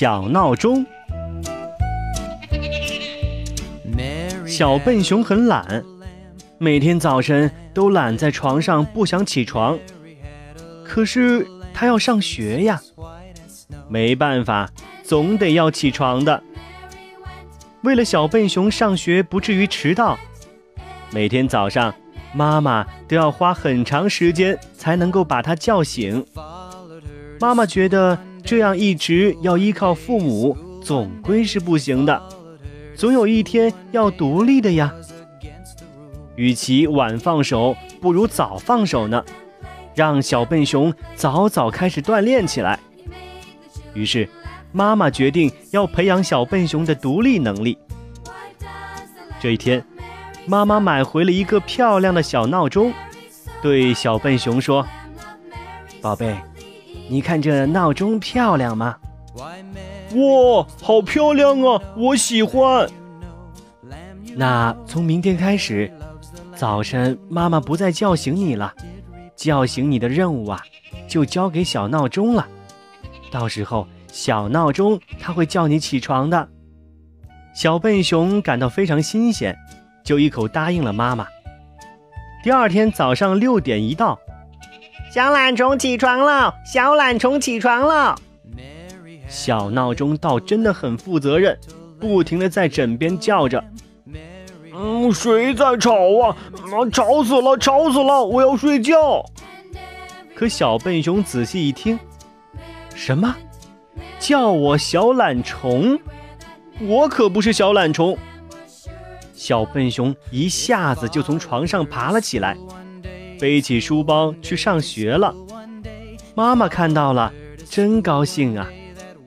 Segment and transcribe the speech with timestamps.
[0.00, 0.86] 小闹钟。
[4.46, 5.82] 小笨熊很懒，
[6.56, 9.76] 每天早晨都懒在床上不想起床。
[10.84, 12.80] 可是他要上学呀，
[13.88, 14.70] 没办法，
[15.02, 16.40] 总得要起床的。
[17.82, 20.16] 为了小笨熊上学不至于迟到，
[21.10, 21.92] 每天早上
[22.32, 26.24] 妈妈都要花很长时间才能够把他叫醒。
[27.40, 28.16] 妈妈觉得
[28.48, 32.22] 这样一直要依靠父母，总归是不行的。
[32.96, 34.90] 总有一天要独立的呀。
[36.34, 39.22] 与其晚放手，不如早放手呢。
[39.94, 42.80] 让小笨熊早早开始锻炼起来。
[43.92, 44.26] 于是，
[44.72, 47.76] 妈妈决定要培养小笨熊的独立能力。
[49.38, 49.84] 这一天，
[50.46, 52.94] 妈妈买回了一个漂亮的小闹钟，
[53.60, 54.86] 对小笨熊说
[56.00, 56.34] ：“宝贝，
[57.08, 58.96] 你看这闹钟漂亮吗？”
[60.14, 61.80] 哇，好漂亮啊！
[61.96, 62.88] 我喜欢。
[64.34, 65.92] 那从明天开始，
[66.56, 68.72] 早晨妈妈不再叫醒你了，
[69.36, 70.62] 叫醒你的任务啊，
[71.06, 72.46] 就交给小闹钟了。
[73.30, 76.48] 到时候小闹钟它会叫你起床的。
[77.54, 79.56] 小笨熊感到非常新鲜，
[80.02, 81.26] 就一口答应了妈妈。
[82.42, 84.18] 第二天早上六点一到，
[85.10, 88.14] 小懒虫起床了，小懒虫起床了。
[89.26, 91.58] 小闹钟倒真的很负责任，
[91.98, 93.62] 不停的在枕边叫着
[94.74, 96.36] ：“嗯，谁在吵啊？
[96.92, 98.22] 吵死了，吵死了！
[98.24, 99.24] 我要睡觉。”
[100.36, 101.98] 可小笨熊仔细一听，
[102.94, 103.34] 什么？
[104.18, 105.98] 叫我小懒虫？
[106.80, 108.16] 我可不是小懒虫！
[109.32, 112.56] 小笨熊一下子就从床上爬了起来，
[113.40, 115.34] 背起书包去上学了。
[116.34, 117.32] 妈妈看到了，
[117.68, 118.68] 真高兴啊！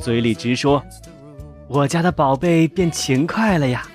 [0.00, 0.82] 嘴里直说
[1.68, 3.86] ：“我家的宝贝变勤快了呀。”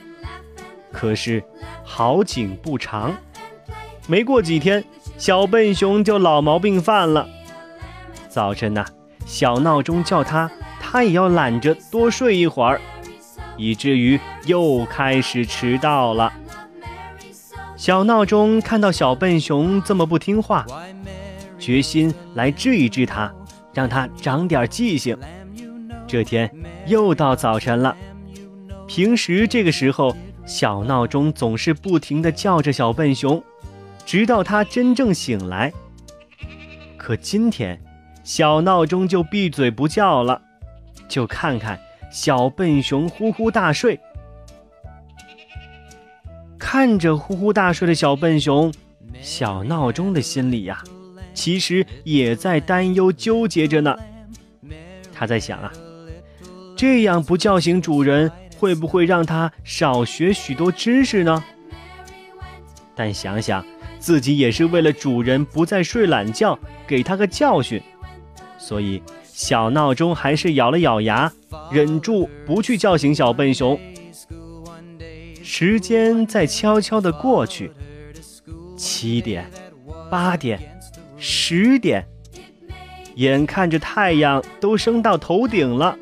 [0.92, 1.44] 可是
[1.84, 3.16] 好景不长，
[4.08, 4.84] 没过几天，
[5.18, 7.28] 小笨熊就老毛病犯了。
[8.28, 8.86] 早晨呢，
[9.26, 10.50] 小闹钟叫他，
[10.80, 12.82] 他也要懒着多睡一会儿，
[13.58, 16.34] 以至于又开始迟到了。
[17.80, 20.66] 小闹钟看到小笨熊这么不听话，
[21.58, 23.34] 决心来治一治他，
[23.74, 25.18] 让他长点记性。
[26.06, 26.54] 这天
[26.88, 27.96] 又到早晨了。
[28.86, 30.14] 平时这个时候，
[30.46, 33.42] 小闹钟总是不停地叫着小笨熊，
[34.06, 35.72] 直到它真正醒来。
[36.98, 37.82] 可今天，
[38.26, 40.42] 小闹钟就闭嘴不叫了，
[41.08, 41.80] 就看看
[42.12, 43.98] 小笨熊呼呼大睡。
[46.72, 48.72] 看着呼呼大睡的小笨熊，
[49.24, 50.84] 小闹钟的心里呀，
[51.34, 53.98] 其实也在担忧纠结着呢。
[55.12, 55.74] 他在想啊。
[56.76, 61.44] 这样不叫醒主人，会不会让他少学许多知识呢？
[62.94, 63.66] 但想想
[63.98, 67.82] 自己也是为了主人不再睡懒觉，给他个教训，
[68.60, 71.34] 所以小闹钟还是咬了咬牙，
[71.72, 73.80] 忍住不去叫醒小笨熊。
[75.52, 77.72] 时间在悄悄地过去，
[78.78, 79.50] 七点、
[80.08, 80.80] 八点、
[81.18, 82.06] 十点，
[83.16, 85.98] 眼看着太阳都升到头顶了。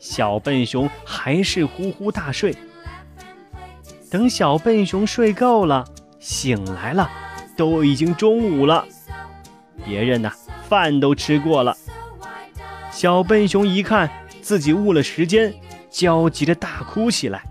[0.00, 2.52] 小笨熊还是呼呼大睡。
[4.10, 5.84] 等小笨熊睡够了，
[6.18, 7.08] 醒来了，
[7.56, 8.84] 都已经中午了。
[9.84, 10.32] 别人呢，
[10.68, 11.76] 饭都吃过了。
[12.90, 14.10] 小笨熊一看
[14.42, 15.54] 自己误了时间，
[15.88, 17.44] 焦急的大哭起来，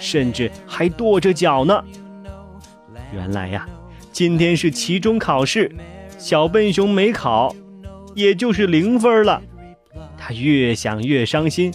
[0.00, 1.84] 甚至还跺着脚呢。
[3.12, 3.68] 原来呀，
[4.12, 5.74] 今天是期中考试，
[6.18, 7.54] 小笨熊没考，
[8.14, 9.42] 也就是零分了。
[10.16, 11.72] 他越想越伤心。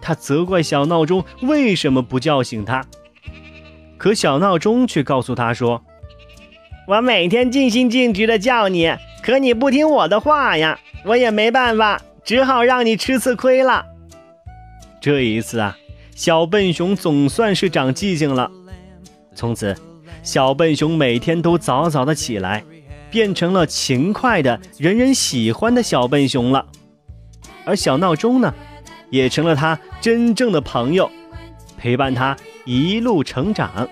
[0.00, 2.86] 他责怪小闹钟为什么不叫醒他，
[3.98, 5.82] 可小闹钟却告诉他说
[6.86, 13.84] ：“我每天尽心尽职的叫你，可你不听我的话呀，我也没办法，只好让你吃次亏了。”
[15.02, 15.76] 这一次啊，
[16.18, 18.50] 小笨熊总算是长记性了。
[19.36, 19.72] 从此，
[20.24, 22.64] 小笨熊每天都早早的起来，
[23.08, 26.66] 变成了勤快的、人人喜欢的小笨熊了。
[27.64, 28.52] 而小闹钟呢，
[29.10, 31.08] 也成了他真正的朋友，
[31.76, 33.88] 陪伴他一路成长。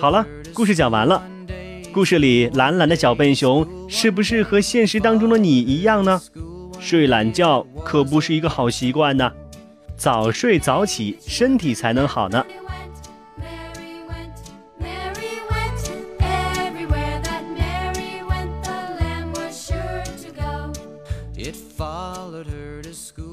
[0.00, 0.24] 好了，
[0.54, 1.22] 故事讲完了。
[1.96, 6.20] 故事里懒懒的小笨熊是不是和现实当中的你一样呢？
[6.78, 9.32] 睡懒觉可不是一个好习惯呢，
[9.96, 12.44] 早睡早起身体才能好呢。
[21.38, 23.25] It followed her to school.